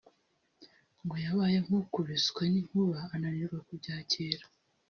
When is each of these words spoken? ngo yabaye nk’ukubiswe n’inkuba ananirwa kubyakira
ngo 1.03 1.15
yabaye 1.25 1.57
nk’ukubiswe 1.65 2.43
n’inkuba 2.51 2.99
ananirwa 3.13 3.59
kubyakira 3.67 4.45